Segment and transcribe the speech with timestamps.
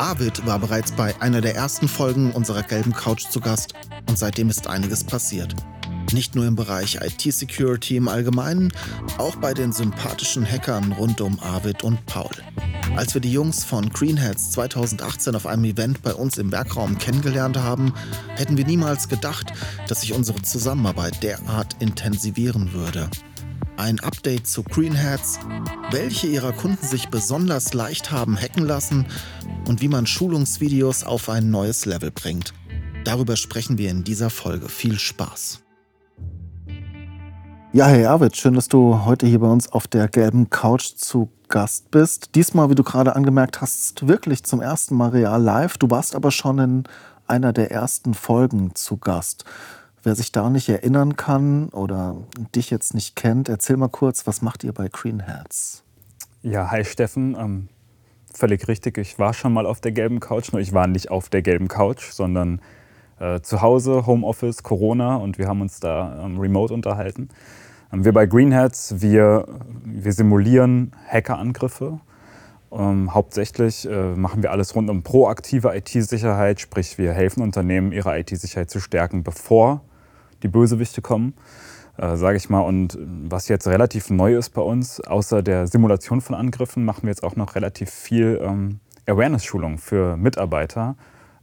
[0.00, 3.74] Arvid war bereits bei einer der ersten Folgen unserer gelben Couch zu Gast
[4.08, 5.54] und seitdem ist einiges passiert.
[6.12, 8.72] Nicht nur im Bereich IT-Security im Allgemeinen,
[9.18, 12.30] auch bei den sympathischen Hackern rund um Arvid und Paul.
[12.96, 17.56] Als wir die Jungs von Greenheads 2018 auf einem Event bei uns im Werkraum kennengelernt
[17.56, 17.92] haben,
[18.36, 19.52] hätten wir niemals gedacht,
[19.88, 23.08] dass sich unsere Zusammenarbeit derart intensivieren würde.
[23.76, 25.40] Ein Update zu Greenheads,
[25.90, 29.06] welche ihrer Kunden sich besonders leicht haben hacken lassen
[29.66, 32.54] und wie man Schulungsvideos auf ein neues Level bringt.
[33.04, 34.68] Darüber sprechen wir in dieser Folge.
[34.68, 35.60] Viel Spaß!
[37.72, 41.32] Ja, hey Arvid, schön, dass du heute hier bei uns auf der gelben Couch zu
[41.48, 42.36] Gast bist.
[42.36, 45.78] Diesmal, wie du gerade angemerkt hast, wirklich zum ersten Mal real live.
[45.78, 46.84] Du warst aber schon in
[47.26, 49.44] einer der ersten Folgen zu Gast.
[50.04, 52.14] Wer sich da nicht erinnern kann oder
[52.54, 55.82] dich jetzt nicht kennt, erzähl mal kurz, was macht ihr bei Green Hats?
[56.42, 57.34] Ja, hi Steffen.
[57.40, 57.68] Ähm,
[58.30, 61.30] völlig richtig, ich war schon mal auf der gelben Couch, nur ich war nicht auf
[61.30, 62.60] der gelben Couch, sondern
[63.18, 67.30] äh, zu Hause, Homeoffice, Corona und wir haben uns da ähm, remote unterhalten.
[67.90, 69.46] Wir bei Greenheads, wir,
[69.84, 71.98] wir simulieren Hackerangriffe.
[72.70, 78.18] Ähm, hauptsächlich äh, machen wir alles rund um proaktive IT-Sicherheit, sprich wir helfen Unternehmen, ihre
[78.18, 79.80] IT-Sicherheit zu stärken, bevor
[80.44, 81.34] die Bösewichte kommen,
[81.96, 82.60] äh, sage ich mal.
[82.60, 87.10] Und was jetzt relativ neu ist bei uns, außer der Simulation von Angriffen, machen wir
[87.10, 90.94] jetzt auch noch relativ viel ähm, Awareness-Schulung für Mitarbeiter.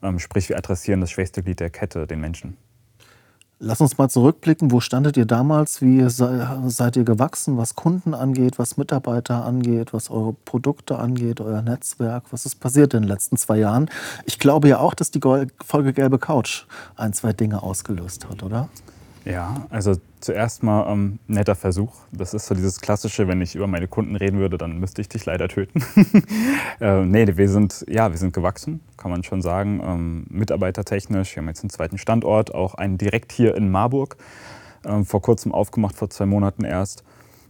[0.02, 2.56] Ähm, sprich, wir adressieren das schwächste Glied der Kette, den Menschen.
[3.64, 4.72] Lass uns mal zurückblicken.
[4.72, 5.84] Wo standet ihr damals?
[5.84, 11.62] Wie seid ihr gewachsen, was Kunden angeht, was Mitarbeiter angeht, was eure Produkte angeht, euer
[11.62, 12.24] Netzwerk?
[12.32, 13.92] Was ist passiert in den letzten zwei Jahren?
[14.26, 15.22] Ich glaube ja auch, dass die
[15.64, 18.68] Folge Gelbe Couch ein, zwei Dinge ausgelöst hat, oder?
[19.24, 21.94] Ja, also zuerst mal ähm, netter Versuch.
[22.12, 25.10] Das ist so dieses klassische, wenn ich über meine Kunden reden würde, dann müsste ich
[25.10, 25.84] dich leider töten.
[26.80, 29.80] äh, nee, wir sind, ja, wir sind gewachsen, kann man schon sagen.
[29.84, 34.18] Ähm, mitarbeitertechnisch, wir haben jetzt einen zweiten Standort, auch einen direkt hier in Marburg,
[34.86, 37.04] ähm, vor kurzem aufgemacht, vor zwei Monaten erst.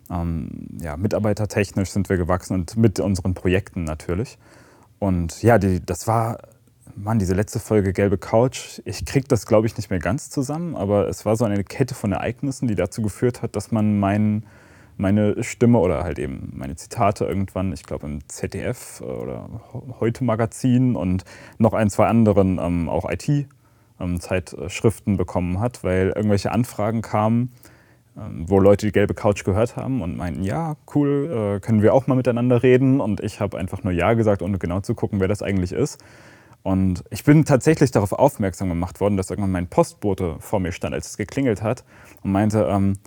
[0.09, 4.38] Ähm, ja, mitarbeitertechnisch sind wir gewachsen und mit unseren Projekten natürlich.
[4.99, 6.39] Und ja, die, das war
[6.96, 10.75] Mann, diese letzte Folge Gelbe Couch, ich krieg das, glaube ich, nicht mehr ganz zusammen,
[10.75, 14.46] aber es war so eine Kette von Ereignissen, die dazu geführt hat, dass man mein,
[14.97, 19.50] meine Stimme oder halt eben meine Zitate irgendwann, ich glaube im ZDF oder
[20.00, 21.24] Heute Magazin und
[21.57, 27.51] noch ein, zwei anderen ähm, auch IT-Zeitschriften ähm, bekommen hat, weil irgendwelche Anfragen kamen,
[28.18, 31.94] ähm, wo Leute die gelbe Couch gehört haben und meinten, ja, cool, äh, können wir
[31.94, 33.00] auch mal miteinander reden.
[33.00, 36.03] Und ich habe einfach nur Ja gesagt, ohne genau zu gucken, wer das eigentlich ist.
[36.63, 40.94] Und ich bin tatsächlich darauf aufmerksam gemacht worden, dass irgendwann mein Postbote vor mir stand,
[40.94, 41.83] als es geklingelt hat
[42.22, 42.97] und meinte, ähm,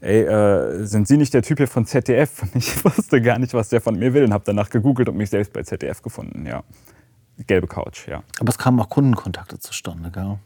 [0.00, 2.42] ey, äh, sind Sie nicht der Typ hier von ZDF?
[2.54, 5.16] Und ich wusste gar nicht, was der von mir will und habe danach gegoogelt und
[5.16, 6.62] mich selbst bei ZDF gefunden, ja.
[7.46, 8.22] Gelbe Couch, ja.
[8.38, 10.38] Aber es kamen auch Kundenkontakte zustande, gell?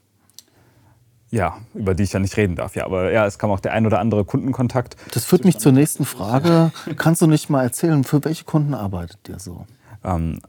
[1.30, 2.86] Ja, über die ich ja nicht reden darf, ja.
[2.86, 4.96] Aber ja, es kam auch der ein oder andere Kundenkontakt.
[5.12, 6.72] Das führt mich zur nächsten Frage.
[6.96, 9.66] Kannst du nicht mal erzählen, für welche Kunden arbeitet ihr so?
[10.02, 10.40] Ähm,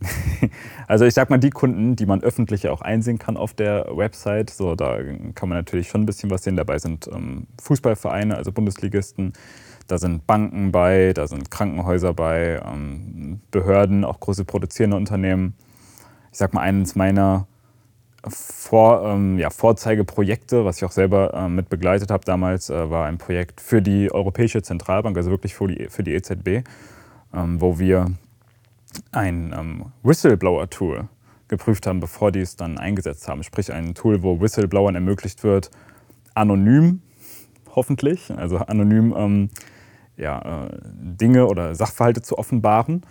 [0.88, 4.50] Also ich sag mal, die Kunden, die man öffentlich auch einsehen kann auf der Website,
[4.50, 4.98] so da
[5.34, 6.56] kann man natürlich schon ein bisschen was sehen.
[6.56, 9.32] Dabei sind ähm, Fußballvereine, also Bundesligisten,
[9.86, 15.54] da sind Banken bei, da sind Krankenhäuser bei, ähm, Behörden, auch große produzierende Unternehmen.
[16.32, 17.46] Ich sag mal, eines meiner
[18.26, 23.06] vor, ähm, ja, Vorzeigeprojekte, was ich auch selber äh, mit begleitet habe damals, äh, war
[23.06, 26.64] ein Projekt für die Europäische Zentralbank, also wirklich für die, für die EZB,
[27.32, 28.06] ähm, wo wir
[29.12, 31.08] ein ähm, Whistleblower-Tool
[31.50, 33.42] geprüft haben, bevor die es dann eingesetzt haben.
[33.42, 35.70] Sprich ein Tool, wo Whistleblowern ermöglicht wird,
[36.34, 37.02] anonym,
[37.74, 39.50] hoffentlich, also anonym ähm,
[40.16, 43.02] ja, äh, Dinge oder Sachverhalte zu offenbaren,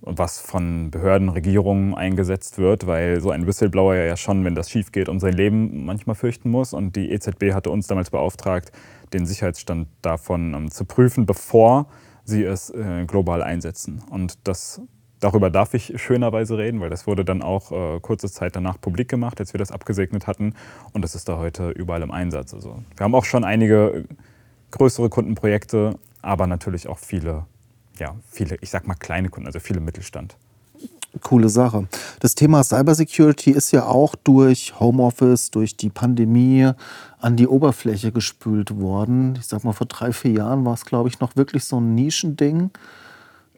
[0.00, 4.90] was von Behörden, Regierungen eingesetzt wird, weil so ein Whistleblower ja schon, wenn das schief
[4.92, 6.72] geht, um sein Leben manchmal fürchten muss.
[6.72, 8.72] Und die EZB hatte uns damals beauftragt,
[9.12, 11.86] den Sicherheitsstand davon ähm, zu prüfen, bevor
[12.24, 14.02] sie es äh, global einsetzen.
[14.10, 14.80] Und das
[15.22, 19.08] Darüber darf ich schönerweise reden, weil das wurde dann auch äh, kurze Zeit danach publik
[19.08, 20.54] gemacht, als wir das abgesegnet hatten.
[20.94, 22.52] Und das ist da heute überall im Einsatz.
[22.52, 24.04] Also wir haben auch schon einige
[24.72, 27.46] größere Kundenprojekte, aber natürlich auch viele,
[28.00, 30.36] ja, viele, ich sag mal kleine Kunden, also viele Mittelstand.
[31.20, 31.86] Coole Sache.
[32.18, 36.68] Das Thema Cybersecurity ist ja auch durch Homeoffice, durch die Pandemie
[37.20, 39.36] an die Oberfläche gespült worden.
[39.38, 41.94] Ich sag mal, vor drei, vier Jahren war es, glaube ich, noch wirklich so ein
[41.94, 42.70] Nischending.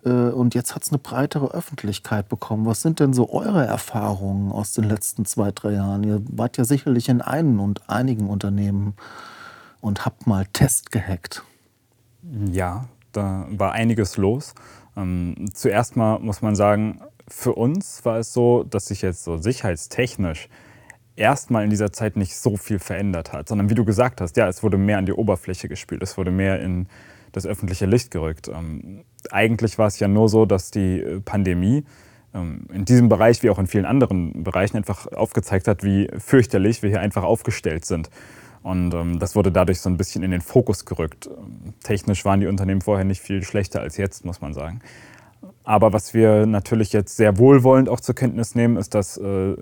[0.05, 2.67] Äh, und jetzt hat es eine breitere Öffentlichkeit bekommen.
[2.67, 6.05] Was sind denn so eure Erfahrungen aus den letzten zwei, drei Jahren?
[6.05, 8.95] Ihr wart ja sicherlich in einem und einigen Unternehmen
[9.81, 11.43] und habt mal Test gehackt.
[12.51, 14.55] Ja, da war einiges los.
[14.97, 19.37] Ähm, zuerst mal muss man sagen, für uns war es so, dass sich jetzt so
[19.39, 20.49] sicherheitstechnisch
[21.17, 24.49] erstmal in dieser Zeit nicht so viel verändert hat, sondern wie du gesagt hast, ja,
[24.49, 26.89] es wurde mehr an die Oberfläche gespielt, es wurde mehr in
[27.33, 28.49] das öffentliche Licht gerückt.
[28.49, 31.85] Ähm, eigentlich war es ja nur so, dass die äh, Pandemie
[32.35, 36.82] ähm, in diesem Bereich wie auch in vielen anderen Bereichen einfach aufgezeigt hat, wie fürchterlich
[36.82, 38.11] wir hier einfach aufgestellt sind.
[38.62, 41.29] Und ähm, das wurde dadurch so ein bisschen in den Fokus gerückt.
[41.82, 44.81] Technisch waren die Unternehmen vorher nicht viel schlechter als jetzt, muss man sagen.
[45.65, 49.55] Aber was wir natürlich jetzt sehr wohlwollend auch zur Kenntnis nehmen, ist, dass, äh,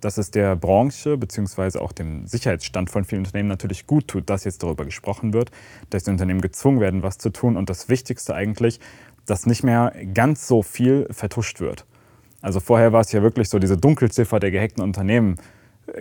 [0.00, 1.78] dass es der Branche bzw.
[1.78, 5.50] auch dem Sicherheitsstand von vielen Unternehmen natürlich gut tut, dass jetzt darüber gesprochen wird,
[5.90, 7.56] dass die Unternehmen gezwungen werden, was zu tun.
[7.56, 8.80] Und das Wichtigste eigentlich,
[9.26, 11.84] dass nicht mehr ganz so viel vertuscht wird.
[12.40, 15.36] Also vorher war es ja wirklich so, diese Dunkelziffer der gehackten Unternehmen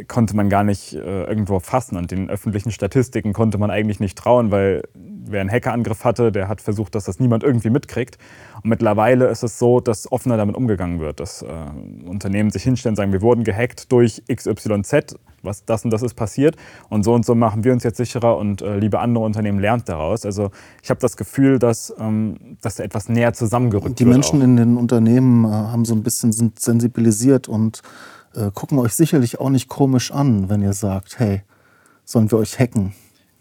[0.08, 1.98] konnte man gar nicht äh, irgendwo fassen.
[1.98, 4.84] Und den öffentlichen Statistiken konnte man eigentlich nicht trauen, weil
[5.32, 8.18] wer einen Hackerangriff hatte, der hat versucht, dass das niemand irgendwie mitkriegt.
[8.64, 11.48] Und mittlerweile ist es so, dass offener damit umgegangen wird, dass äh,
[12.06, 16.16] Unternehmen sich hinstellen und sagen, wir wurden gehackt durch XYZ, was das und das ist
[16.16, 16.56] passiert
[16.90, 19.88] und so und so machen wir uns jetzt sicherer und äh, liebe andere Unternehmen lernt
[19.88, 20.26] daraus.
[20.26, 20.52] Also
[20.82, 24.14] ich habe das Gefühl, dass, ähm, dass da etwas näher zusammengerückt die wird.
[24.14, 24.46] Die Menschen auch.
[24.46, 27.82] in den Unternehmen äh, haben so ein bisschen sind sensibilisiert und
[28.36, 31.42] äh, gucken euch sicherlich auch nicht komisch an, wenn ihr sagt, hey,
[32.06, 32.94] sollen wir euch hacken?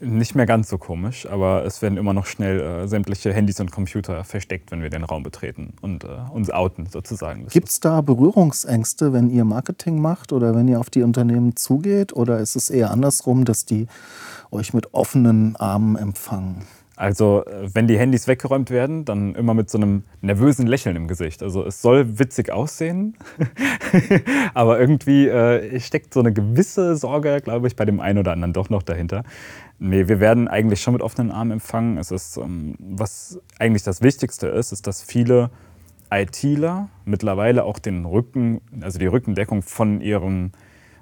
[0.07, 3.73] Nicht mehr ganz so komisch, aber es werden immer noch schnell äh, sämtliche Handys und
[3.73, 7.49] Computer versteckt, wenn wir den Raum betreten und äh, uns outen sozusagen.
[7.49, 12.13] Gibt es da Berührungsängste, wenn ihr Marketing macht oder wenn ihr auf die Unternehmen zugeht?
[12.13, 13.89] Oder ist es eher andersrum, dass die
[14.53, 16.63] euch mit offenen Armen empfangen?
[16.97, 21.07] Also äh, wenn die Handys weggeräumt werden, dann immer mit so einem nervösen Lächeln im
[21.07, 21.43] Gesicht.
[21.43, 23.17] Also es soll witzig aussehen,
[24.55, 28.55] aber irgendwie äh, steckt so eine gewisse Sorge, glaube ich, bei dem einen oder anderen
[28.55, 29.25] doch noch dahinter.
[29.79, 31.99] Nee, wir werden eigentlich schon mit offenen Armen empfangen.
[31.99, 35.51] Es ist, ähm, was eigentlich das Wichtigste ist, ist, dass viele
[36.11, 40.53] ITler mittlerweile auch den Rücken, also die Rückendeckung von ihrem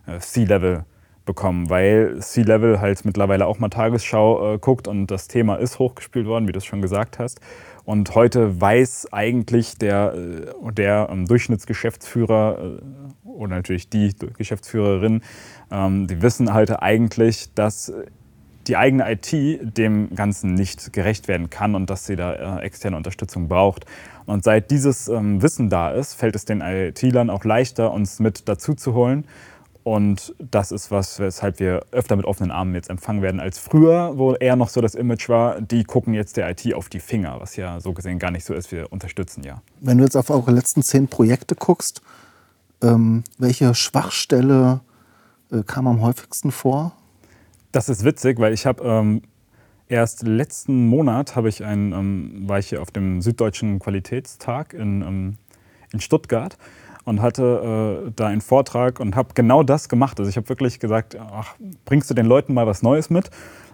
[0.06, 0.84] äh, C-Level
[1.24, 6.26] bekommen, weil C-Level halt mittlerweile auch mal Tagesschau äh, guckt und das Thema ist hochgespielt
[6.26, 7.40] worden, wie du es schon gesagt hast.
[7.84, 15.22] Und heute weiß eigentlich der, äh, der ähm, Durchschnittsgeschäftsführer äh, oder natürlich die Geschäftsführerin,
[15.70, 17.92] ähm, die wissen halt eigentlich, dass
[18.66, 22.96] die eigene IT dem Ganzen nicht gerecht werden kann und dass sie da äh, externe
[22.96, 23.84] Unterstützung braucht.
[24.26, 28.48] Und seit dieses ähm, Wissen da ist, fällt es den IT-Lern auch leichter, uns mit
[28.48, 29.26] dazu zu holen
[29.84, 34.16] und das ist was, weshalb wir öfter mit offenen Armen jetzt empfangen werden als früher,
[34.16, 37.38] wo eher noch so das Image war, die gucken jetzt der IT auf die Finger,
[37.38, 38.72] was ja so gesehen gar nicht so ist.
[38.72, 39.60] Wir unterstützen ja.
[39.80, 42.00] Wenn du jetzt auf eure letzten zehn Projekte guckst,
[42.82, 44.80] ähm, welche Schwachstelle
[45.52, 46.92] äh, kam am häufigsten vor?
[47.70, 49.20] Das ist witzig, weil ich habe ähm,
[49.88, 55.02] erst letzten Monat habe ich ein, ähm, war ich hier auf dem Süddeutschen Qualitätstag in,
[55.02, 55.36] ähm,
[55.92, 56.56] in Stuttgart
[57.04, 60.18] und hatte äh, da einen Vortrag und habe genau das gemacht.
[60.18, 63.30] Also ich habe wirklich gesagt, ach, bringst du den Leuten mal was Neues mit?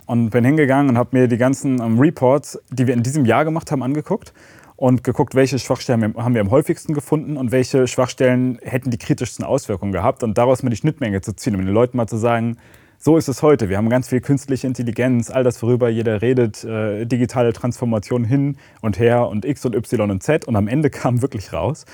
[0.06, 3.44] Und bin hingegangen und habe mir die ganzen ähm, Reports, die wir in diesem Jahr
[3.44, 4.32] gemacht haben, angeguckt
[4.75, 9.44] und geguckt, welche Schwachstellen haben wir am häufigsten gefunden und welche Schwachstellen hätten die kritischsten
[9.44, 12.56] Auswirkungen gehabt und daraus mal die Schnittmenge zu ziehen, um den Leuten mal zu sagen,
[13.02, 13.68] so ist es heute.
[13.70, 18.56] Wir haben ganz viel künstliche Intelligenz, all das, worüber jeder redet, äh, digitale Transformation hin
[18.82, 20.46] und her und X und Y und Z.
[20.46, 21.87] Und am Ende kam wirklich raus,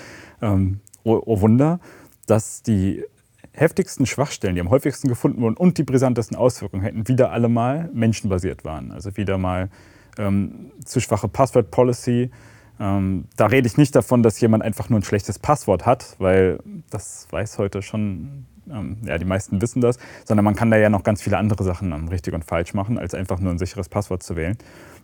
[0.42, 1.80] ähm, oh, oh Wunder,
[2.26, 3.04] dass die
[3.52, 7.88] heftigsten Schwachstellen, die am häufigsten gefunden wurden und die brisantesten Auswirkungen hätten, wieder alle mal
[7.94, 8.92] menschenbasiert waren.
[8.92, 9.70] Also wieder mal
[10.18, 12.30] ähm, zu schwache Password-Policy.
[12.78, 16.58] Ähm, da rede ich nicht davon, dass jemand einfach nur ein schlechtes Passwort hat, weil
[16.90, 20.90] das weiß heute schon, ähm, ja, die meisten wissen das, sondern man kann da ja
[20.90, 23.88] noch ganz viele andere Sachen ähm, richtig und falsch machen, als einfach nur ein sicheres
[23.88, 24.58] Passwort zu wählen.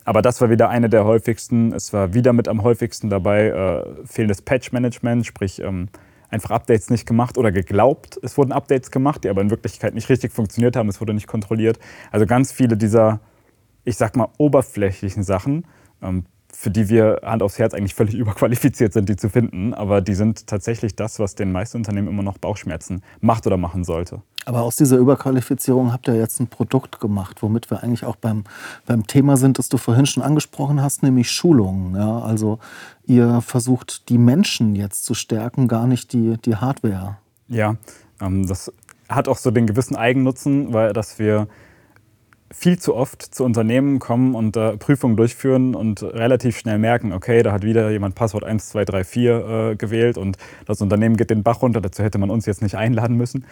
[0.04, 1.72] Aber das war wieder eine der häufigsten.
[1.72, 5.88] Es war wieder mit am häufigsten dabei äh, fehlendes Patch-Management, sprich ähm,
[6.32, 10.08] einfach Updates nicht gemacht oder geglaubt, es wurden Updates gemacht, die aber in Wirklichkeit nicht
[10.08, 11.78] richtig funktioniert haben, es wurde nicht kontrolliert.
[12.10, 13.20] Also ganz viele dieser,
[13.84, 15.66] ich sag mal, oberflächlichen Sachen,
[16.00, 19.74] ähm, für die wir Hand aufs Herz eigentlich völlig überqualifiziert sind, die zu finden.
[19.74, 23.84] Aber die sind tatsächlich das, was den meisten Unternehmen immer noch Bauchschmerzen macht oder machen
[23.84, 24.22] sollte.
[24.44, 28.44] Aber aus dieser Überqualifizierung habt ihr jetzt ein Produkt gemacht, womit wir eigentlich auch beim,
[28.86, 31.94] beim Thema sind, das du vorhin schon angesprochen hast, nämlich Schulungen.
[31.94, 32.20] Ja?
[32.20, 32.58] Also
[33.06, 37.18] ihr versucht die Menschen jetzt zu stärken, gar nicht die, die Hardware.
[37.48, 37.76] Ja,
[38.20, 38.72] ähm, das
[39.08, 41.46] hat auch so den gewissen Eigennutzen, weil dass wir
[42.52, 47.42] viel zu oft zu Unternehmen kommen und äh, Prüfungen durchführen und relativ schnell merken, okay,
[47.42, 51.80] da hat wieder jemand Passwort 1234 äh, gewählt und das Unternehmen geht den Bach runter,
[51.80, 53.46] dazu hätte man uns jetzt nicht einladen müssen.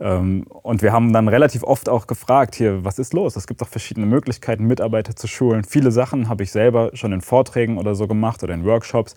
[0.00, 3.36] Ähm, und wir haben dann relativ oft auch gefragt, hier, was ist los?
[3.36, 5.64] Es gibt doch verschiedene Möglichkeiten, Mitarbeiter zu schulen.
[5.64, 9.16] Viele Sachen habe ich selber schon in Vorträgen oder so gemacht oder in Workshops.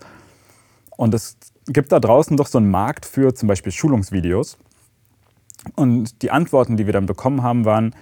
[0.96, 1.36] Und es
[1.68, 4.58] gibt da draußen doch so einen Markt für zum Beispiel Schulungsvideos.
[5.76, 7.94] Und die Antworten, die wir dann bekommen haben, waren,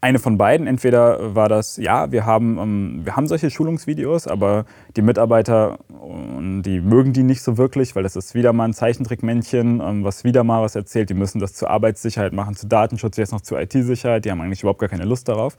[0.00, 0.66] eine von beiden.
[0.66, 4.64] Entweder war das, ja, wir haben, ähm, wir haben solche Schulungsvideos, aber
[4.96, 9.80] die Mitarbeiter, die mögen die nicht so wirklich, weil das ist wieder mal ein Zeichentrickmännchen,
[9.80, 11.10] ähm, was wieder mal was erzählt.
[11.10, 14.24] Die müssen das zur Arbeitssicherheit machen, zu Datenschutz, jetzt noch zur IT-Sicherheit.
[14.24, 15.56] Die haben eigentlich überhaupt gar keine Lust darauf.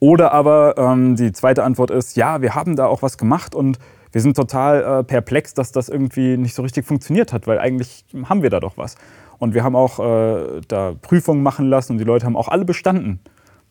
[0.00, 3.78] Oder aber ähm, die zweite Antwort ist, ja, wir haben da auch was gemacht und
[4.12, 8.04] wir sind total äh, perplex, dass das irgendwie nicht so richtig funktioniert hat, weil eigentlich
[8.24, 8.96] haben wir da doch was.
[9.38, 12.64] Und wir haben auch äh, da Prüfungen machen lassen und die Leute haben auch alle
[12.64, 13.20] bestanden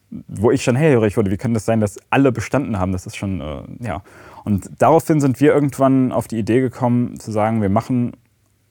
[0.10, 2.92] wo ich schon hellhörig wurde, wie kann das sein, dass alle bestanden haben?
[2.92, 4.04] Das ist schon, äh, ja.
[4.46, 8.14] Und daraufhin sind wir irgendwann auf die Idee gekommen, zu sagen, wir machen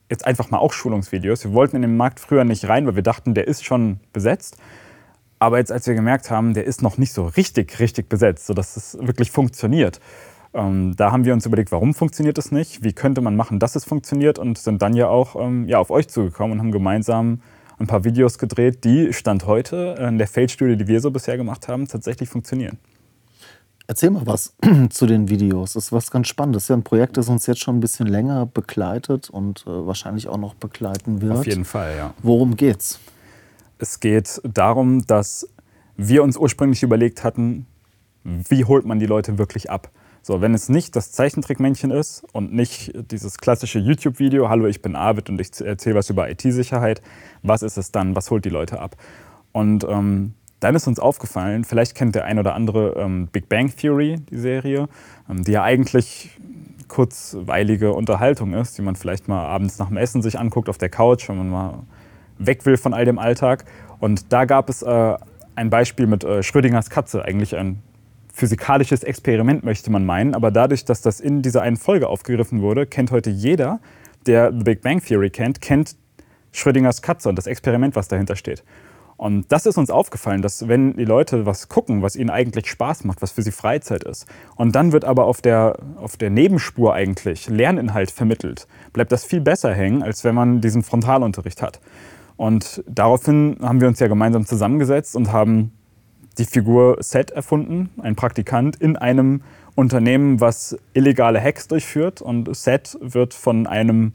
[0.09, 1.45] jetzt einfach mal auch Schulungsvideos.
[1.45, 4.57] Wir wollten in den Markt früher nicht rein, weil wir dachten, der ist schon besetzt.
[5.39, 8.77] Aber jetzt, als wir gemerkt haben, der ist noch nicht so richtig, richtig besetzt, sodass
[8.77, 10.01] es wirklich funktioniert,
[10.55, 12.83] ähm, da haben wir uns überlegt, warum funktioniert es nicht?
[12.83, 14.39] Wie könnte man machen, dass es funktioniert?
[14.39, 17.43] Und sind dann ja auch ähm, ja, auf euch zugekommen und haben gemeinsam
[17.79, 21.69] ein paar Videos gedreht, die Stand heute in der Feldstudie, die wir so bisher gemacht
[21.69, 22.79] haben, tatsächlich funktionieren.
[23.89, 24.55] Erzähl mal was
[24.91, 25.75] zu den Videos.
[25.75, 26.63] Das ist was ganz Spannendes.
[26.63, 29.87] Das ist ja ein Projekt, das uns jetzt schon ein bisschen länger begleitet und äh,
[29.87, 31.33] wahrscheinlich auch noch begleiten wird.
[31.33, 32.15] Auf jeden Fall, ja.
[32.23, 32.99] Worum geht's?
[33.79, 35.49] Es geht darum, dass
[35.97, 37.67] wir uns ursprünglich überlegt hatten,
[38.25, 39.91] wie holt man die Leute wirklich ab?
[40.27, 44.97] So, wenn es nicht das Zeichentrickmännchen ist und nicht dieses klassische YouTube-Video, hallo, ich bin
[44.97, 47.01] Arvid und ich erzähle was über IT-Sicherheit,
[47.45, 48.17] was ist es dann?
[48.17, 48.97] Was holt die Leute ab?
[49.53, 53.73] Und ähm, dann ist uns aufgefallen, vielleicht kennt der ein oder andere ähm, Big Bang
[53.77, 54.89] Theory, die Serie,
[55.31, 56.31] ähm, die ja eigentlich
[56.89, 60.89] kurzweilige Unterhaltung ist, die man vielleicht mal abends nach dem Essen sich anguckt auf der
[60.89, 61.83] Couch, wenn man mal
[62.39, 63.65] weg will von all dem Alltag.
[64.01, 65.17] Und da gab es äh,
[65.55, 67.81] ein Beispiel mit äh, Schrödingers Katze, eigentlich ein
[68.37, 70.35] physikalisches Experiment, möchte man meinen.
[70.35, 73.81] Aber dadurch, dass das in dieser einen Folge aufgegriffen wurde, kennt heute jeder,
[74.27, 75.97] der The Big Bang Theory kennt, kennt
[76.53, 78.63] Schrödingers Katze und das Experiment, was dahinter steht.
[79.17, 83.05] Und das ist uns aufgefallen, dass wenn die Leute was gucken, was ihnen eigentlich Spaß
[83.05, 84.27] macht, was für sie Freizeit ist,
[84.57, 89.41] und dann wird aber auf der, auf der Nebenspur eigentlich Lerninhalt vermittelt, bleibt das viel
[89.41, 91.81] besser hängen, als wenn man diesen Frontalunterricht hat.
[92.37, 95.73] Und daraufhin haben wir uns ja gemeinsam zusammengesetzt und haben
[96.39, 99.43] die Figur Seth erfunden, ein Praktikant in einem
[99.75, 102.21] Unternehmen, was illegale Hacks durchführt.
[102.21, 104.13] Und Seth wird von einem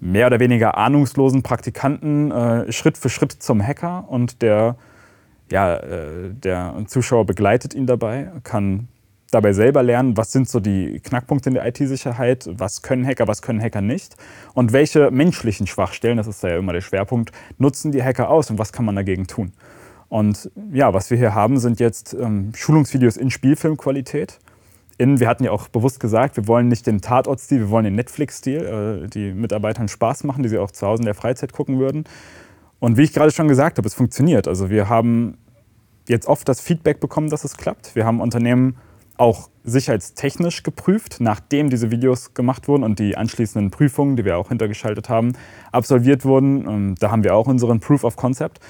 [0.00, 4.76] mehr oder weniger ahnungslosen Praktikanten äh, Schritt für Schritt zum Hacker und der,
[5.50, 8.88] ja, äh, der Zuschauer begleitet ihn dabei, kann
[9.30, 13.42] dabei selber lernen, was sind so die Knackpunkte in der IT-Sicherheit, was können Hacker, was
[13.42, 14.16] können Hacker nicht
[14.54, 18.58] und welche menschlichen Schwachstellen, das ist ja immer der Schwerpunkt, nutzen die Hacker aus und
[18.58, 19.52] was kann man dagegen tun.
[20.12, 24.40] Und ja, was wir hier haben, sind jetzt ähm, Schulungsvideos in Spielfilmqualität.
[24.98, 27.94] In, wir hatten ja auch bewusst gesagt, wir wollen nicht den Tatort-Stil, wir wollen den
[27.94, 31.78] Netflix-Stil, äh, die Mitarbeitern Spaß machen, die sie auch zu Hause in der Freizeit gucken
[31.78, 32.04] würden.
[32.78, 34.48] Und wie ich gerade schon gesagt habe, es funktioniert.
[34.48, 35.38] Also wir haben
[36.06, 37.94] jetzt oft das Feedback bekommen, dass es klappt.
[37.94, 38.76] Wir haben Unternehmen
[39.16, 44.50] auch sicherheitstechnisch geprüft, nachdem diese Videos gemacht wurden und die anschließenden Prüfungen, die wir auch
[44.50, 45.32] hintergeschaltet haben,
[45.70, 46.66] absolviert wurden.
[46.66, 48.60] Und da haben wir auch unseren Proof of Concept.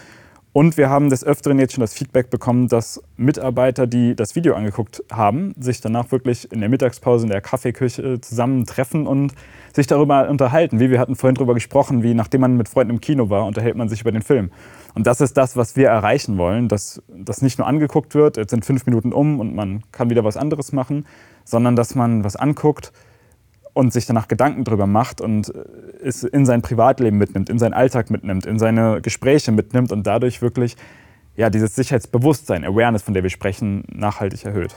[0.54, 4.54] Und wir haben des Öfteren jetzt schon das Feedback bekommen, dass Mitarbeiter, die das Video
[4.54, 9.32] angeguckt haben, sich danach wirklich in der Mittagspause in der Kaffeeküche zusammentreffen und
[9.72, 10.78] sich darüber unterhalten.
[10.78, 13.76] Wie wir hatten vorhin darüber gesprochen, wie nachdem man mit Freunden im Kino war, unterhält
[13.76, 14.50] man sich über den Film.
[14.94, 18.50] Und das ist das, was wir erreichen wollen, dass das nicht nur angeguckt wird, jetzt
[18.50, 21.06] sind fünf Minuten um und man kann wieder was anderes machen,
[21.46, 22.92] sondern dass man was anguckt,
[23.74, 25.62] und sich danach Gedanken drüber macht und äh,
[26.02, 30.42] es in sein Privatleben mitnimmt, in seinen Alltag mitnimmt, in seine Gespräche mitnimmt und dadurch
[30.42, 30.76] wirklich
[31.36, 34.74] ja, dieses Sicherheitsbewusstsein, Awareness, von der wir sprechen, nachhaltig erhöht.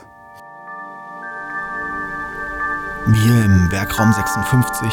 [3.08, 4.88] Wir im Werkraum 56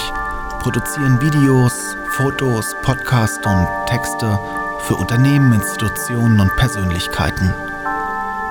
[0.60, 4.40] produzieren Videos, Fotos, Podcasts und Texte
[4.82, 7.54] für Unternehmen, Institutionen und Persönlichkeiten.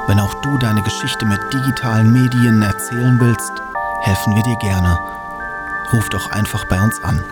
[0.09, 3.53] Wenn auch du deine Geschichte mit digitalen Medien erzählen willst,
[4.01, 4.99] helfen wir dir gerne.
[5.91, 7.25] Ruf doch einfach bei uns an.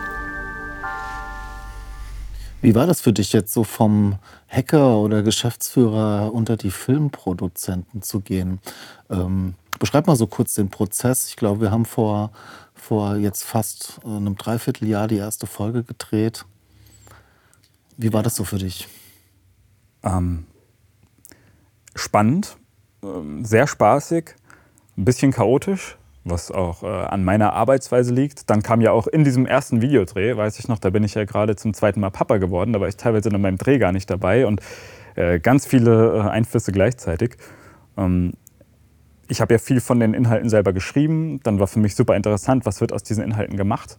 [2.63, 8.21] Wie war das für dich jetzt so vom Hacker oder Geschäftsführer unter die Filmproduzenten zu
[8.21, 8.61] gehen?
[9.09, 11.29] Ähm, beschreib mal so kurz den Prozess.
[11.29, 12.33] Ich glaube, wir haben vor,
[12.75, 16.45] vor jetzt fast äh, einem Dreivierteljahr die erste Folge gedreht.
[17.97, 18.89] Wie war das so für dich?
[20.03, 20.47] Ähm,
[21.95, 22.57] spannend,
[23.03, 24.35] ähm, sehr spaßig,
[24.97, 28.51] ein bisschen chaotisch, was auch äh, an meiner Arbeitsweise liegt.
[28.51, 31.25] Dann kam ja auch in diesem ersten Videodreh, weiß ich noch, da bin ich ja
[31.25, 34.11] gerade zum zweiten Mal Papa geworden, da war ich teilweise in meinem Dreh gar nicht
[34.11, 34.61] dabei und
[35.17, 37.37] äh, ganz viele äh, Einflüsse gleichzeitig.
[37.97, 38.33] Ähm,
[39.29, 42.67] ich habe ja viel von den Inhalten selber geschrieben, dann war für mich super interessant,
[42.67, 43.99] was wird aus diesen Inhalten gemacht.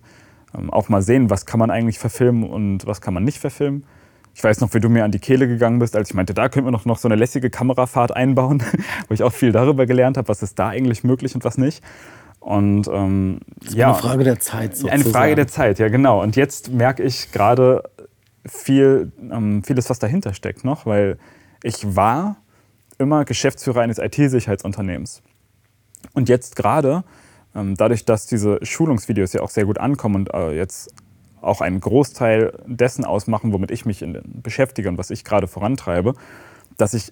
[0.56, 3.86] Ähm, auch mal sehen, was kann man eigentlich verfilmen und was kann man nicht verfilmen.
[4.34, 6.50] Ich weiß noch, wie du mir an die Kehle gegangen bist, als ich meinte, da
[6.50, 8.64] könnten wir noch, noch so eine lässige Kamerafahrt einbauen,
[9.08, 11.84] wo ich auch viel darüber gelernt habe, was ist da eigentlich möglich und was nicht.
[12.40, 14.76] Und ähm, das ja, eine Frage der Zeit.
[14.76, 15.02] Sozusagen.
[15.02, 16.22] Eine Frage der Zeit, ja genau.
[16.24, 17.84] Und jetzt merke ich gerade
[18.46, 21.20] viel, ähm, vieles, was dahinter steckt noch, weil
[21.62, 22.38] ich war
[22.98, 25.22] immer Geschäftsführer eines IT-Sicherheitsunternehmens.
[26.14, 27.04] Und jetzt gerade,
[27.56, 30.94] ähm, dadurch, dass diese Schulungsvideos ja auch sehr gut ankommen und äh, jetzt
[31.41, 36.13] auch einen Großteil dessen ausmachen, womit ich mich in, beschäftige und was ich gerade vorantreibe,
[36.77, 37.12] dass ich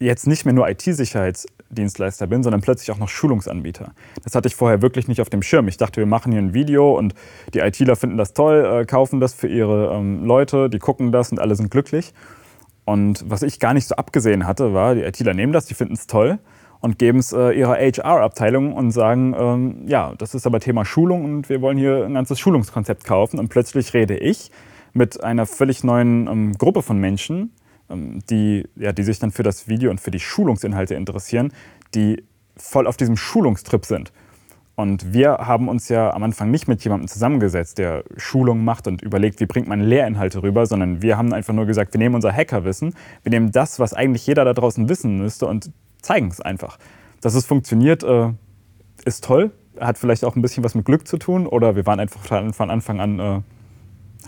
[0.00, 3.92] jetzt nicht mehr nur IT-Sicherheitsdienstleister bin, sondern plötzlich auch noch Schulungsanbieter.
[4.22, 5.66] Das hatte ich vorher wirklich nicht auf dem Schirm.
[5.68, 7.14] Ich dachte, wir machen hier ein Video und
[7.54, 11.32] die ITler finden das toll, äh, kaufen das für ihre ähm, Leute, die gucken das
[11.32, 12.14] und alle sind glücklich.
[12.84, 15.94] Und was ich gar nicht so abgesehen hatte, war, die ITler nehmen das, die finden
[15.94, 16.38] es toll
[16.80, 21.24] und geben es äh, ihrer HR-Abteilung und sagen, ähm, ja, das ist aber Thema Schulung
[21.24, 23.38] und wir wollen hier ein ganzes Schulungskonzept kaufen.
[23.38, 24.50] Und plötzlich rede ich
[24.92, 27.52] mit einer völlig neuen ähm, Gruppe von Menschen,
[27.90, 31.52] ähm, die, ja, die sich dann für das Video und für die Schulungsinhalte interessieren,
[31.94, 32.22] die
[32.56, 34.12] voll auf diesem Schulungstrip sind.
[34.76, 39.02] Und wir haben uns ja am Anfang nicht mit jemandem zusammengesetzt, der Schulung macht und
[39.02, 42.32] überlegt, wie bringt man Lehrinhalte rüber, sondern wir haben einfach nur gesagt, wir nehmen unser
[42.32, 42.94] Hackerwissen,
[43.24, 46.78] wir nehmen das, was eigentlich jeder da draußen wissen müsste und zeigen es einfach.
[47.20, 48.32] Dass es funktioniert, äh,
[49.04, 52.00] ist toll, hat vielleicht auch ein bisschen was mit Glück zu tun oder wir waren
[52.00, 52.20] einfach
[52.52, 53.40] von Anfang an, äh,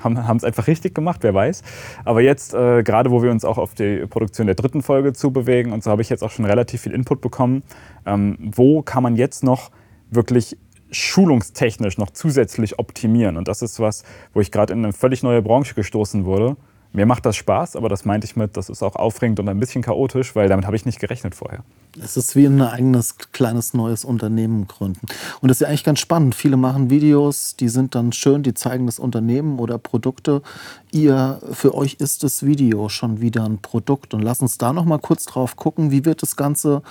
[0.02, 1.62] haben es einfach richtig gemacht, wer weiß.
[2.04, 5.72] Aber jetzt, äh, gerade wo wir uns auch auf die Produktion der dritten Folge zubewegen
[5.72, 7.62] und so habe ich jetzt auch schon relativ viel Input bekommen,
[8.06, 9.70] ähm, wo kann man jetzt noch
[10.10, 10.56] wirklich
[10.90, 13.36] schulungstechnisch noch zusätzlich optimieren.
[13.36, 14.02] Und das ist was,
[14.32, 16.56] wo ich gerade in eine völlig neue Branche gestoßen wurde
[16.92, 19.60] mir macht das Spaß, aber das meinte ich mit, das ist auch aufregend und ein
[19.60, 21.62] bisschen chaotisch, weil damit habe ich nicht gerechnet vorher.
[22.02, 25.06] Es ist wie ein eigenes kleines neues Unternehmen gründen.
[25.40, 26.34] Und das ist ja eigentlich ganz spannend.
[26.34, 30.42] Viele machen Videos, die sind dann schön, die zeigen das Unternehmen oder Produkte.
[30.90, 34.14] Ihr, für euch ist das Video schon wieder ein Produkt.
[34.14, 36.82] Und lass uns da noch mal kurz drauf gucken, wie wird das Ganze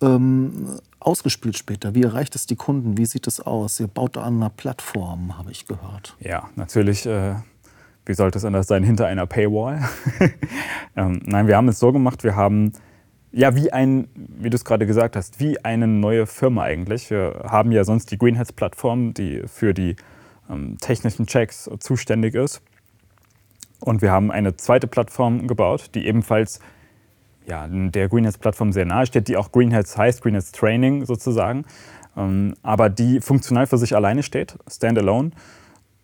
[0.00, 1.94] ähm, ausgespielt später?
[1.94, 2.96] Wie erreicht es die Kunden?
[2.96, 3.80] Wie sieht es aus?
[3.80, 6.16] Ihr baut da an einer Plattform, habe ich gehört.
[6.20, 7.06] Ja, natürlich.
[7.06, 7.34] Äh
[8.06, 9.80] wie sollte es anders sein, hinter einer Paywall.
[10.96, 12.72] ähm, nein, wir haben es so gemacht, wir haben,
[13.30, 17.10] ja, wie ein, wie du es gerade gesagt hast, wie eine neue Firma eigentlich.
[17.10, 19.96] Wir haben ja sonst die Greenheads-Plattform, die für die
[20.50, 22.62] ähm, technischen Checks zuständig ist.
[23.80, 26.60] Und wir haben eine zweite Plattform gebaut, die ebenfalls
[27.46, 31.64] ja, der Greenheads-Plattform sehr nahe steht, die auch Greenheads heißt, Greenheads Training sozusagen,
[32.16, 35.32] ähm, aber die funktional für sich alleine steht, standalone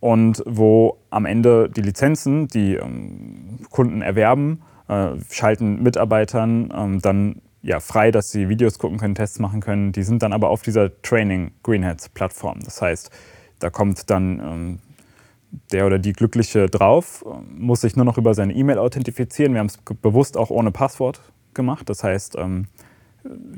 [0.00, 7.42] und wo am Ende die Lizenzen, die ähm, Kunden erwerben, äh, schalten Mitarbeitern ähm, dann
[7.62, 9.92] ja, frei, dass sie Videos gucken können, Tests machen können.
[9.92, 12.61] Die sind dann aber auf dieser Training Greenheads Plattform.
[12.64, 13.11] Das heißt,
[13.58, 14.78] da kommt dann ähm,
[15.72, 19.54] der oder die Glückliche drauf, muss sich nur noch über seine E-Mail authentifizieren.
[19.54, 21.20] Wir haben es bewusst auch ohne Passwort
[21.54, 21.88] gemacht.
[21.88, 22.68] Das heißt, ähm,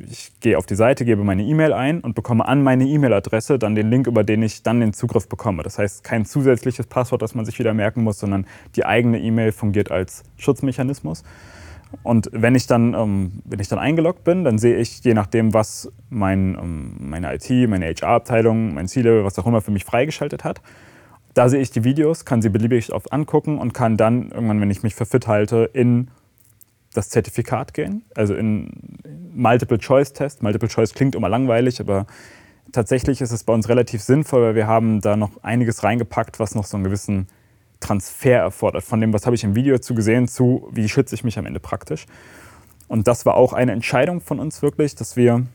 [0.09, 3.75] ich gehe auf die Seite, gebe meine E-Mail ein und bekomme an meine E-Mail-Adresse dann
[3.75, 5.63] den Link, über den ich dann den Zugriff bekomme.
[5.63, 8.47] Das heißt, kein zusätzliches Passwort, das man sich wieder merken muss, sondern
[8.77, 11.23] die eigene E-Mail fungiert als Schutzmechanismus.
[12.03, 15.53] Und wenn ich dann, ähm, wenn ich dann eingeloggt bin, dann sehe ich, je nachdem,
[15.53, 20.45] was mein, ähm, meine IT, meine HR-Abteilung, mein C-Level, was auch immer für mich freigeschaltet
[20.45, 20.61] hat,
[21.35, 24.71] da sehe ich die Videos, kann sie beliebig oft angucken und kann dann irgendwann, wenn
[24.71, 26.09] ich mich für fit halte, in
[26.95, 28.99] das Zertifikat gehen, also in
[29.33, 30.43] Multiple-Choice-Test.
[30.43, 32.07] Multiple-Choice klingt immer langweilig, aber
[32.73, 36.55] tatsächlich ist es bei uns relativ sinnvoll, weil wir haben da noch einiges reingepackt, was
[36.55, 37.29] noch so einen gewissen
[37.79, 38.85] Transfer erfordert.
[38.85, 41.47] Von dem, was habe ich im Video zu gesehen, zu wie schütze ich mich am
[41.47, 42.07] Ende praktisch.
[42.89, 45.47] Und das war auch eine Entscheidung von uns wirklich, dass wir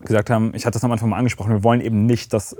[0.00, 2.56] gesagt haben, ich hatte es am Anfang mal angesprochen, wir wollen eben nicht, dass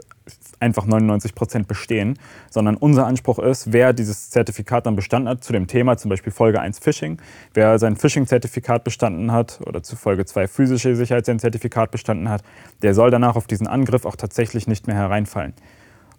[0.64, 2.18] einfach 99 Prozent bestehen,
[2.50, 6.32] sondern unser Anspruch ist, wer dieses Zertifikat dann bestanden hat zu dem Thema, zum Beispiel
[6.32, 7.18] Folge 1 Phishing,
[7.52, 12.42] wer sein Phishing-Zertifikat bestanden hat oder zu Folge 2 physische Sicherheit sein Zertifikat bestanden hat,
[12.82, 15.52] der soll danach auf diesen Angriff auch tatsächlich nicht mehr hereinfallen.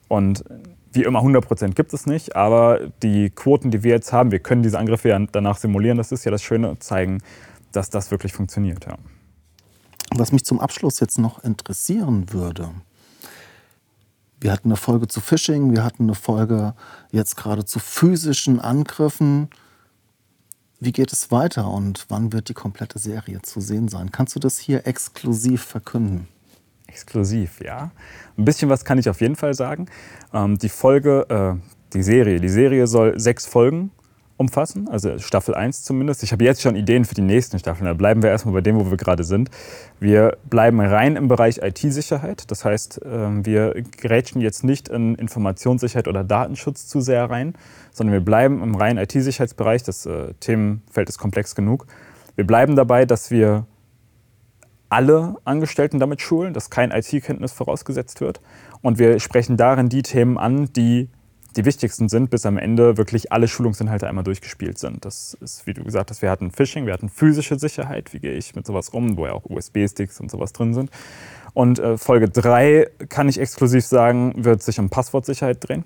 [0.08, 0.44] Und
[0.92, 4.40] wie immer 100 Prozent gibt es nicht, aber die Quoten, die wir jetzt haben, wir
[4.40, 7.18] können diese Angriffe ja danach simulieren, das ist ja das Schöne, zeigen,
[7.72, 8.86] dass das wirklich funktioniert.
[8.86, 8.98] Ja.
[10.16, 12.70] Was mich zum Abschluss jetzt noch interessieren würde,
[14.40, 16.74] wir hatten eine Folge zu Phishing, wir hatten eine Folge
[17.12, 19.50] jetzt gerade zu physischen Angriffen.
[20.80, 24.12] Wie geht es weiter und wann wird die komplette Serie zu sehen sein?
[24.12, 26.28] Kannst du das hier exklusiv verkünden?
[26.88, 27.92] Exklusiv, ja.
[28.38, 29.88] Ein bisschen was kann ich auf jeden Fall sagen.
[30.34, 33.92] Ähm, die Folge, äh, die Serie, die Serie soll sechs Folgen
[34.38, 36.22] umfassen, also Staffel 1 zumindest.
[36.24, 37.86] Ich habe jetzt schon Ideen für die nächsten Staffeln.
[37.86, 39.50] Da bleiben wir erstmal bei dem, wo wir gerade sind.
[40.00, 42.52] Wir bleiben rein im Bereich IT-Sicherheit.
[42.52, 47.54] Das heißt, ähm, wir grätschen jetzt nicht in Informationssicherheit oder Datenschutz zu sehr rein,
[47.92, 49.84] sondern wir bleiben im reinen IT-Sicherheitsbereich.
[49.84, 51.88] Das äh, Themenfeld ist komplex genug.
[52.36, 53.66] Wir bleiben dabei, dass wir
[54.90, 58.42] alle Angestellten damit schulen, dass kein IT-Kenntnis vorausgesetzt wird.
[58.82, 61.10] Und wir sprechen darin die Themen an, die
[61.56, 65.06] die wichtigsten sind, bis am Ende wirklich alle Schulungsinhalte einmal durchgespielt sind.
[65.06, 68.34] Das ist, wie du gesagt hast, wir hatten Phishing, wir hatten physische Sicherheit, wie gehe
[68.34, 70.90] ich mit sowas um, wo ja auch USB-Sticks und sowas drin sind.
[71.54, 75.86] Und äh, Folge 3, kann ich exklusiv sagen, wird sich um Passwortsicherheit drehen.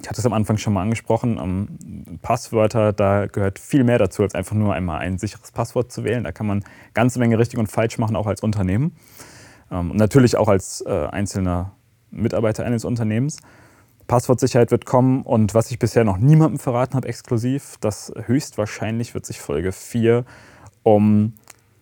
[0.00, 4.22] Ich hatte es am Anfang schon mal angesprochen, um, Passwörter, da gehört viel mehr dazu,
[4.22, 6.22] als einfach nur einmal ein sicheres Passwort zu wählen.
[6.22, 8.94] Da kann man ganze Menge richtig und falsch machen, auch als Unternehmen.
[9.72, 11.72] Ähm, und natürlich auch als äh, einzelner
[12.12, 13.38] Mitarbeiter eines Unternehmens.
[14.10, 19.24] Passwortsicherheit wird kommen und was ich bisher noch niemandem verraten habe, exklusiv, das höchstwahrscheinlich wird
[19.24, 20.24] sich Folge 4
[20.82, 21.34] um,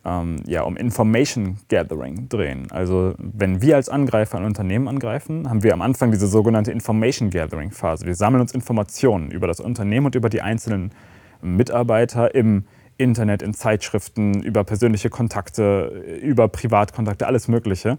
[0.05, 2.71] ähm, ja, um Information Gathering drehen.
[2.71, 7.31] Also wenn wir als Angreifer ein Unternehmen angreifen, haben wir am Anfang diese sogenannte Information
[7.31, 8.05] Gathering Phase.
[8.05, 10.93] Wir sammeln uns Informationen über das Unternehmen und über die einzelnen
[11.41, 12.65] Mitarbeiter im
[12.99, 17.97] Internet, in Zeitschriften, über persönliche Kontakte, über Privatkontakte, alles Mögliche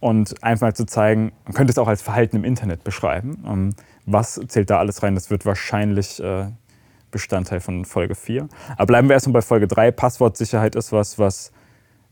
[0.00, 3.44] und einfach zu zeigen, man könnte es auch als Verhalten im Internet beschreiben.
[3.46, 3.74] Ähm,
[4.06, 5.14] was zählt da alles rein?
[5.14, 6.46] Das wird wahrscheinlich äh,
[7.10, 8.48] Bestandteil von Folge 4.
[8.76, 9.90] Aber bleiben wir erstmal bei Folge 3.
[9.90, 11.52] Passwortsicherheit ist was, was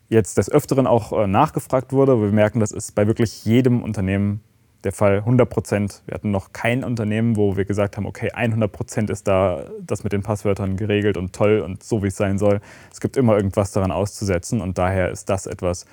[0.09, 2.21] jetzt des Öfteren auch äh, nachgefragt wurde.
[2.21, 4.41] Wir merken, das ist bei wirklich jedem Unternehmen
[4.85, 6.03] der Fall 100 Prozent.
[6.07, 10.05] Wir hatten noch kein Unternehmen, wo wir gesagt haben, okay, 100 Prozent ist da das
[10.05, 12.61] mit den Passwörtern geregelt und toll und so, wie es sein soll.
[12.93, 15.87] Es gibt immer irgendwas daran auszusetzen und daher ist das etwas,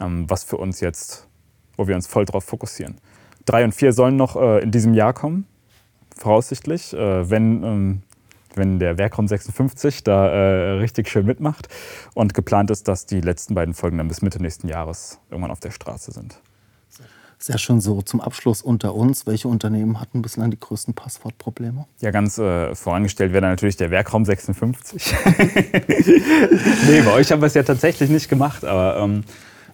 [0.00, 1.28] ähm, was für uns jetzt,
[1.76, 2.96] wo wir uns voll drauf fokussieren.
[3.44, 5.46] Drei und vier sollen noch äh, in diesem Jahr kommen,
[6.16, 8.02] voraussichtlich, äh, wenn, ähm,
[8.54, 11.68] wenn der Werkraum 56 da äh, richtig schön mitmacht.
[12.14, 15.60] Und geplant ist, dass die letzten beiden Folgen dann bis Mitte nächsten Jahres irgendwann auf
[15.60, 16.40] der Straße sind.
[17.40, 19.26] Sehr schön so zum Abschluss unter uns.
[19.26, 21.86] Welche Unternehmen hatten bislang die größten Passwortprobleme?
[22.00, 25.14] Ja, ganz äh, vorangestellt wäre natürlich der Werkraum 56.
[26.88, 29.24] nee, bei euch haben wir es ja tatsächlich nicht gemacht, aber ähm,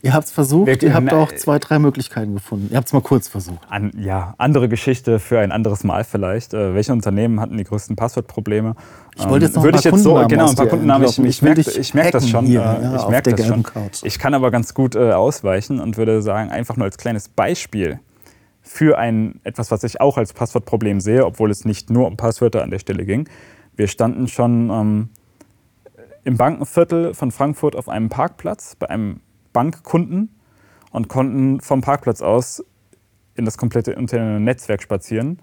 [0.05, 2.69] Ihr habt es versucht, wir, ihr habt auch zwei, drei Möglichkeiten gefunden.
[2.71, 3.61] Ihr habt es mal kurz versucht.
[3.71, 6.53] An, ja, andere Geschichte für ein anderes Mal vielleicht.
[6.53, 8.77] Äh, welche Unternehmen hatten die größten Passwortprobleme?
[9.17, 11.09] Ich wollte jetzt noch ähm, ein paar ich so, Genau, ein paar Kundennamen.
[11.09, 11.65] Ich, ich, merke
[11.95, 12.45] merk das schon.
[12.45, 13.63] Hier, äh, ja, ich merke das schon.
[13.63, 14.03] Couch.
[14.03, 17.99] Ich kann aber ganz gut äh, ausweichen und würde sagen, einfach nur als kleines Beispiel
[18.61, 22.63] für ein, etwas, was ich auch als Passwortproblem sehe, obwohl es nicht nur um Passwörter
[22.63, 23.27] an der Stelle ging.
[23.75, 25.09] Wir standen schon ähm,
[26.25, 29.21] im Bankenviertel von Frankfurt auf einem Parkplatz bei einem
[29.55, 30.29] Bankkunden
[30.91, 32.63] und konnten vom Parkplatz aus
[33.35, 35.39] in das komplette interne Netzwerk spazieren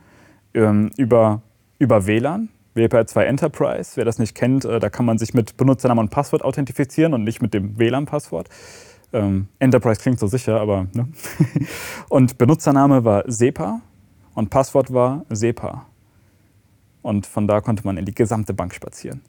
[0.54, 1.42] ähm, über,
[1.80, 2.50] über WLAN.
[2.76, 6.44] WPR2 Enterprise, wer das nicht kennt, äh, da kann man sich mit Benutzernamen und Passwort
[6.44, 8.48] authentifizieren und nicht mit dem WLAN-Passwort.
[9.12, 10.88] Ähm, Enterprise klingt so sicher, aber.
[10.94, 11.10] Ne?
[12.10, 13.82] und Benutzername war SEPA
[14.36, 15.86] und Passwort war SEPA.
[17.02, 19.22] Und von da konnte man in die gesamte Bank spazieren.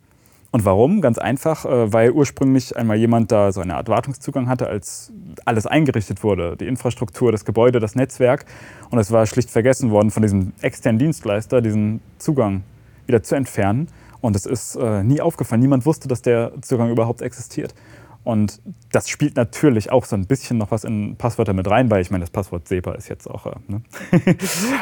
[0.52, 1.00] Und warum?
[1.00, 5.10] Ganz einfach, äh, weil ursprünglich einmal jemand da so eine Art Wartungszugang hatte, als
[5.46, 6.56] alles eingerichtet wurde.
[6.58, 8.44] Die Infrastruktur, das Gebäude, das Netzwerk.
[8.90, 12.64] Und es war schlicht vergessen worden, von diesem externen Dienstleister diesen Zugang
[13.06, 13.88] wieder zu entfernen.
[14.20, 15.62] Und es ist äh, nie aufgefallen.
[15.62, 17.74] Niemand wusste, dass der Zugang überhaupt existiert.
[18.22, 18.60] Und
[18.92, 22.10] das spielt natürlich auch so ein bisschen noch was in Passwörter mit rein, weil ich
[22.10, 23.46] meine, das Passwort SEPA ist jetzt auch.
[23.46, 23.82] Äh, ne?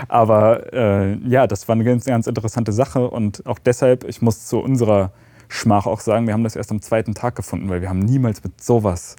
[0.08, 4.46] Aber äh, ja, das war eine ganz, ganz interessante Sache und auch deshalb, ich muss
[4.46, 5.12] zu unserer
[5.50, 8.42] Schmach auch sagen, wir haben das erst am zweiten Tag gefunden, weil wir haben niemals
[8.42, 9.16] mit sowas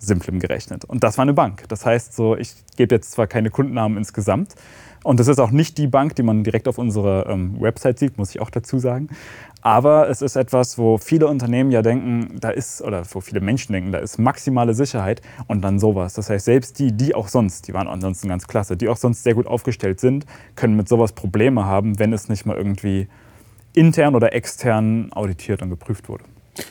[0.00, 0.84] Simplem gerechnet.
[0.84, 1.64] Und das war eine Bank.
[1.68, 4.54] Das heißt, so, ich gebe jetzt zwar keine Kundennamen insgesamt,
[5.04, 8.18] und das ist auch nicht die Bank, die man direkt auf unserer ähm, Website sieht,
[8.18, 9.08] muss ich auch dazu sagen.
[9.62, 13.72] Aber es ist etwas, wo viele Unternehmen ja denken, da ist, oder wo viele Menschen
[13.72, 16.14] denken, da ist maximale Sicherheit und dann sowas.
[16.14, 19.22] Das heißt, selbst die, die auch sonst, die waren ansonsten ganz klasse, die auch sonst
[19.22, 23.08] sehr gut aufgestellt sind, können mit sowas Probleme haben, wenn es nicht mal irgendwie
[23.72, 26.24] intern oder extern auditiert und geprüft wurde.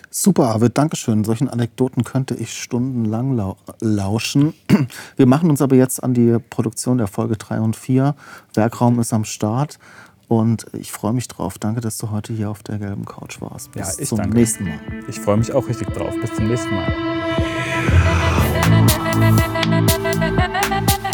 [0.10, 1.24] Super, Arvid, Dankeschön.
[1.24, 4.54] Solchen Anekdoten könnte ich stundenlang lau lauschen.
[5.16, 8.16] Wir machen uns aber jetzt an die Produktion der Folge 3 und 4.
[8.54, 9.80] Werkraum ist am Start
[10.28, 11.58] und ich freue mich drauf.
[11.58, 13.72] Danke, dass du heute hier auf der gelben Couch warst.
[13.72, 14.38] Bis ja, zum danke.
[14.38, 14.80] nächsten Mal.
[15.08, 16.14] Ich freue mich auch richtig drauf.
[16.20, 16.94] Bis zum nächsten Mal.